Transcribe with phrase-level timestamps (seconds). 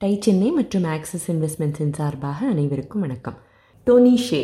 [0.00, 3.34] Tie Chennai மற்றும் axis இன்வெஸ்ட்மெண்ட்ஸின் சார்பாக அனைவருக்கும் வணக்கம்.
[3.86, 4.40] டோனி ஷே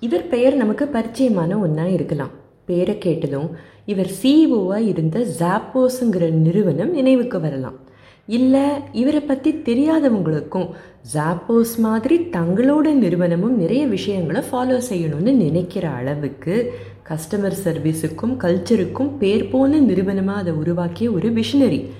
[0.00, 2.30] இவர் பெயர் நமக்கு பரிச்சயமான ஒன்றா இருக்கலாம்.
[2.64, 3.50] பெயரை கேட்டதும்
[3.84, 7.78] இவர் சிஇஓவாக இருந்த ஜாப்போஸுங்கிற நிறுவனம் நினைவுக்கு வரலாம்.
[8.26, 10.68] இல்லை இவரை பற்றி தெரியாதவங்களுக்கும்
[11.14, 16.72] ஜாப்போஸ் மாதிரி தங்களோட நிறுவனமும் நிறைய விஷயங்களை ஃபாலோ செய்யணும்னு நினைக்கிற அளவுக்கு
[17.08, 21.90] கஸ்டமர் சர்வீஸுக்கும் கல்ச்சருக்கும் பேர் போன நிறுவனமாக அதை உருவாக்கிய ஒரு விஷனரி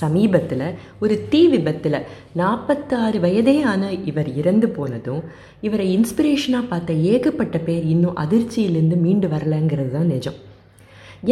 [0.00, 0.66] சமீபத்தில்
[1.02, 1.98] ஒரு தீ விபத்தில்
[2.40, 5.22] நாற்பத்தாறு வயதே ஆன இவர் இறந்து போனதும்
[5.60, 10.38] இவரை இன்ஸ்பிரேஷனாக பார்த்த ஏகப்பட்ட பேர் இன்னும் அதிர்ச்சியிலேருந்து மீண்டு வரலங்கிறது தான் நிஜம்.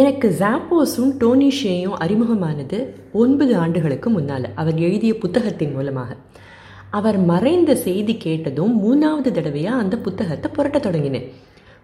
[0.02, 2.78] எனக்கு ஜாப்போஸும் டோனி ஷேயும் அறிமுகமானது
[3.22, 4.46] ஒன்பது ஆண்டுகளுக்கு முன்னால்.
[4.54, 6.10] அவர் எழுதிய புத்தகத்தின் மூலமாக.
[6.98, 11.26] அவர் மறைந்த செய்தி கேட்டதும் மூணாவது தடவையாக அந்த புத்தகத்தை புரட்ட தொடங்கினேன்.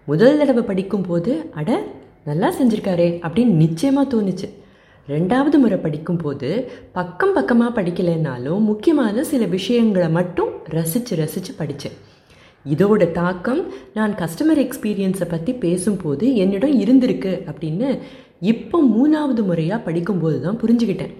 [0.07, 1.69] முதல் தடவை படிக்கும்போது அட
[2.29, 4.47] நல்லா செஞ்சுருக்காரே அப்படின்னு நிச்சயமாக தோணுச்சு.
[5.09, 11.95] ரெண்டாவது முறை படிக்கும்போது பக்கம் பக்கமாக படிக்கலைன்னாலும் முக்கியமான சில விஷயங்களை மட்டும் ரசித்து ரசித்து படித்தேன்
[12.65, 13.61] இதோட தாக்கம்
[13.93, 17.99] நான் கஸ்டமர் எக்ஸ்பீரியன்ஸை பற்றி பேசும்போது என்னிடம் இருந்திருக்கு அப்படின்னு
[18.41, 21.15] இப்போ மூணாவது முறையாக படிக்கும்போது தான் புரிஞ்சுக்கிட்டேன்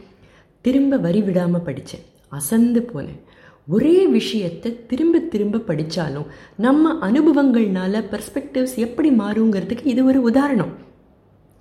[0.62, 3.22] திரும்ப வரி விடாமல் படித்தேன் அசந்து போனேன்.
[3.68, 10.74] ஒரே விஷயத்தை திரும்ப திரும்ப படித்தாலும் நம்ம அனுபவங்கள்னால பெர்ஸ்பெக்டிவ்ஸ் எப்படி மாறுங்கிறதுக்கு இது ஒரு உதாரணம்.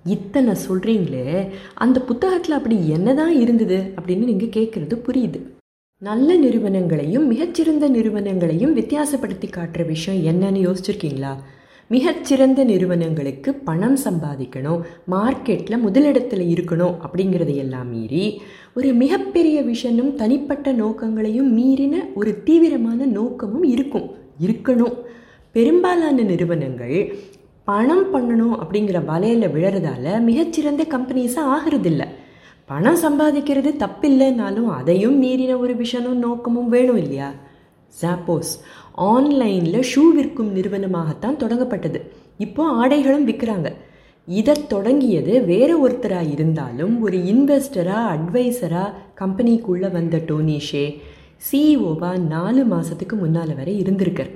[0.07, 1.27] இத்தனை சொல்கிறீங்களே
[1.73, 5.39] அந்த புத்தகத்தில் அப்படி என்னதான் இருந்தது அப்படின்னு நீங்கள் கேட்குறது புரியுது.
[6.01, 11.33] நல்ல நிறுவனங்களையும் மிகச்சிறந்த நிறுவனங்களையும் வித்தியாசப்படுத்தி காட்டுற விஷயம் என்னன்னு யோசிச்சிருக்கீங்களா?
[11.87, 18.25] மிகச்சிறந்த நிறுவனங்களுக்கு பணம் சம்பாதிக்கணும் மார்க்கெட்டில் முதலிடத்தில் இருக்கணும் அப்படிங்கிறதையெல்லாம் மீறி
[18.75, 24.07] ஒரு மிகப்பெரிய விஷனும் தனிப்பட்ட நோக்கங்களையும் மீறின ஒரு தீவிரமான நோக்கமும் இருக்கும்
[24.47, 24.97] இருக்கணும்.
[25.51, 26.97] பெரும்பாலான நிறுவனங்கள்
[27.67, 32.03] பணம் பண்ணணும் அப்படிங்கிற வலையில் விழறதால மிகச்சிறந்த கம்பெனிஸாக ஆகிறதில்ல.
[32.65, 37.31] பணம் சம்பாதிக்கிறது தப்பில்லைனாலும் அதையும் மீறின ஒரு விஷனும் நோக்கமும் வேணும் இல்லையா?
[38.01, 38.51] ஜாப்போஸ்
[38.93, 42.01] ஆன்லைனில் ஷூ விற்கும் நிறுவனமாகத்தான் தொடங்கப்பட்டது.
[42.37, 43.73] இப்போ ஆடைகளும் விற்கிறாங்க.
[44.27, 50.85] இதை தொடங்கியது வேறு ஒருத்தராக இருந்தாலும் ஒரு இன்வெஸ்டராக அட்வைசராக கம்பெனிக்குள்ளே வந்த டோனி ஷே
[51.51, 54.31] சிஇஓவாக நாலு மாதத்துக்கு முன்னால் வரை இருந்திருக்கார்.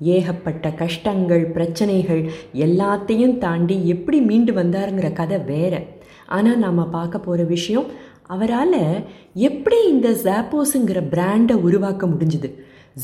[0.00, 5.82] ஏகப்பட்ட கஷ்டங்கள் பிரச்சனைகள் எல்லாத்தையும் தாண்டி எப்படி மீண்டு வந்தாருங்கிற கதை வேற.
[6.26, 7.84] ஆனால் நாம் பார்க்க போகிற விஷயம்
[8.26, 9.04] அவரால்
[9.34, 12.54] எப்படி இந்த ஜாப்போஸுங்கிற பிராண்டை உருவாக்க முடிஞ்சுது?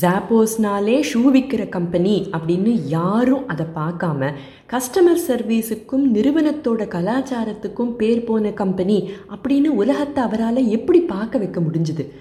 [0.01, 4.31] ஜாப்போஸ்னாலே ஷூ விற்கிற கம்பெனி அப்படின்னு யாரும் அதை பார்க்காம
[4.71, 12.11] கஸ்டமர் சர்வீஸுக்கும் நிறுவனத்தோட கலாச்சாரத்துக்கும் பேர் போன கம்பெனி அப்படின்னு உலகத்தை அவரால் எப்படி பார்க்க வைக்க முடிஞ்சுது?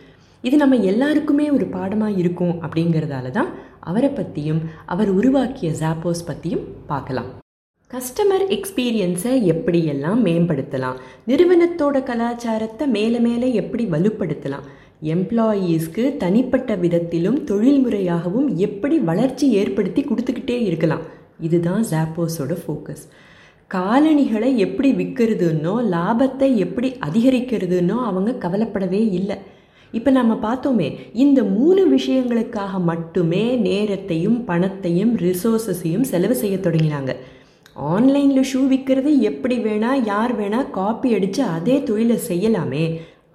[0.49, 3.50] இது நம்ம எல்லாருக்குமே ஒரு பாடமாக இருக்கும் அப்படிங்கிறதால தான்
[3.91, 4.60] அவரை பற்றியும்
[4.93, 7.31] அவர் உருவாக்கிய ஜாப்போஸ் பற்றியும் பார்க்கலாம்.
[7.91, 10.99] கஸ்டமர் எக்ஸ்பீரியன்ஸை எப்படியெல்லாம் மேம்படுத்தலாம்?
[11.31, 14.66] நிறுவனத்தோட கலாச்சாரத்தை மேலே மேலே எப்படி வலுப்படுத்தலாம்?
[15.15, 21.05] எம்ப்ளாயீஸ்க்கு தனிப்பட்ட விதத்திலும் தொழில்முறையாகவும் எப்படி வளர்ச்சி ஏற்படுத்தி கொடுத்துக்கிட்டே இருக்கலாம்.
[21.47, 23.05] இதுதான் ஜாப்போஸோட ஃபோக்கஸ்
[23.71, 29.37] காலணிகளை எப்படி விற்கிறதுன்னோ லாபத்தை எப்படி அதிகரிக்கிறதுன்னோ அவங்க கவலைப்படவே இல்லை.
[29.99, 30.88] இப்போ நம்ம பார்த்தோமே
[31.25, 37.12] இந்த மூணு விஷயங்களுக்காக மட்டுமே நேரத்தையும் பணத்தையும் ரிசோர்ஸஸையும் செலவு செய்ய தொடங்கினாங்க.
[37.93, 42.84] ஆன்லைனில் ஷூ விற்கிறது எப்படி வேணால் யார் வேணால் காப்பி அடித்து அதே தொழிலை செய்யலாமே.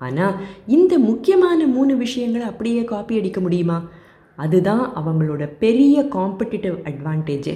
[0.06, 0.36] ஆனால்
[0.78, 3.80] இந்த முக்கியமான மூணு விஷயங்களை அப்படியே காப்பி அடிக்க முடியுமா?
[4.46, 7.56] அதுதான் அவங்களோட பெரிய காம்படிட்டிவ் அட்வான்டேஜே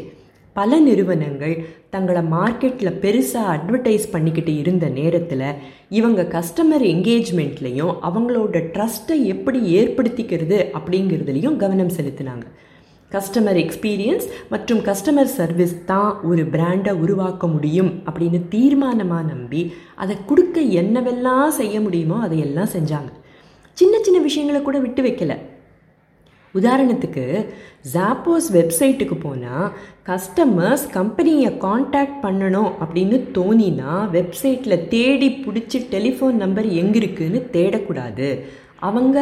[0.54, 1.54] பல நிறுவனங்கள்
[1.90, 5.48] தங்களை மார்க்கெட்டில் பெருசாக அட்வர்டைஸ் பண்ணிக்கிட்டு இருந்த நேரத்தில்
[5.90, 12.46] இவங்க கஸ்டமர் என்கேஜ்மெண்ட்லேயும் அவங்களோட ட்ரஸ்ட்டை எப்படி ஏற்படுத்திக்கிறது அப்படிங்கிறதுலையும் கவனம் செலுத்தினாங்க.
[13.12, 19.62] கஸ்டமர் எக்ஸ்பீரியன்ஸ் மற்றும் கஸ்டமர் சர்வீஸ் தான் ஒரு பிராண்டை உருவாக்க முடியும் அப்படின்னு தீர்மானமாக நம்பி
[19.96, 23.12] அதை கொடுக்க என்னவெல்லாம் செய்ய முடியுமோ அதையெல்லாம் செஞ்சாங்க.
[23.78, 25.36] சின்ன சின்ன விஷயங்களை கூட விட்டு வைக்கல.
[26.60, 27.26] உதாரணத்துக்கு
[27.94, 29.70] ஜாப்போஸ் வெப்சைட்டுக்கு போனால்
[30.10, 38.30] கஸ்டமர்ஸ் கம்பெனியை காண்டாக்ட் பண்ணணும் அப்படின்னு தோணினா வெப்சைட்டில் தேடி பிடிச்சி டெலிஃபோன் நம்பர் எங்கே இருக்குன்னு தேடக்கூடாது.
[38.90, 39.18] அவங்க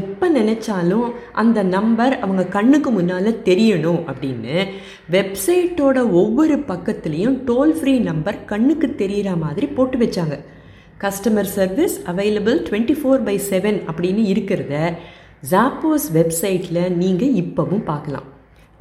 [0.00, 4.56] எப்போ நினச்சாலும் அந்த நம்பர் அவங்க கண்ணுக்கு முன்னால் தெரியணும் அப்படின்னு
[5.16, 10.36] வெப்சைட்டோட ஒவ்வொரு பக்கத்துலேயும் டோல் ஃப்ரீ நம்பர் கண்ணுக்கு தெரிகிற மாதிரி போட்டு வச்சாங்க.
[11.04, 14.74] Customer service available twenty four by seven அப்படின்னு இருக்கிறத
[15.50, 18.26] ஜாப்போஸ் வெப்சைட்டில் நீங்கள் இப்போவும் பார்க்கலாம்.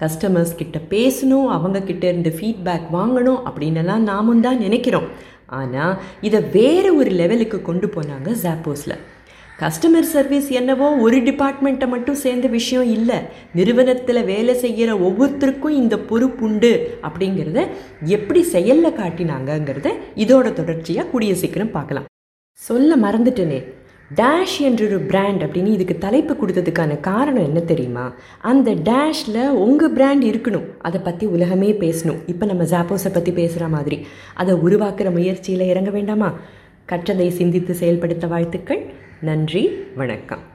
[0.01, 5.09] கஸ்டமர்ஸ் கிட்ட பேசணும் அவங்க கிட்ட இருந்து ஃபீட்பேக் வாங்கணும் அப்படின்னலாம் நாமும் தான் நினைக்கிறோம்.
[5.59, 5.97] ஆனால்
[6.27, 8.95] இதை வேறு ஒரு லெவலுக்கு கொண்டு போனாங்க ஜாப்போஸில்
[9.61, 13.19] கஸ்டமர் சர்வீஸ் என்னவோ ஒரு டிபார்ட்மெண்ட்டை மட்டும் சேர்ந்த விஷயம் இல்லை.
[13.57, 16.71] நிறுவனத்தில் வேலை செய்கிற ஒவ்வொருத்தருக்கும் இந்த பொறுப்புண்டு
[17.07, 17.61] அப்படிங்கிறத
[18.17, 19.91] எப்படி செயலில் காட்டினாங்கங்கிறத
[20.23, 22.09] இதோட தொடர்ச்சியாக கூடிய சீக்கிரம் பார்க்கலாம்.
[22.59, 23.61] சொல்ல மறந்துட்டேனே.
[24.13, 28.13] டேஷ் என்றொரு பிராண்ட் அப்படின்னு இதுக்கு தலைப்பு கொடுத்ததுக்கான காரணம் என்ன தெரியுமா?
[28.41, 30.65] அந்த டேஷில் உங்கள் பிராண்ட் இருக்கணும்.
[30.79, 32.21] அதை பற்றி உலகமே பேசணும்.
[32.25, 34.07] இப்போ நம்ம ஜாப்போஸை பற்றி பேசுகிற மாதிரி.
[34.33, 36.39] அதை உருவாக்குற முயற்சியில் இறங்க வேண்டாமா?
[36.89, 38.85] கற்றதை சிந்தித்து செயல்படுத்த வாழ்த்துக்கள்.
[39.21, 39.69] நன்றி.
[39.95, 40.53] வணக்கம்.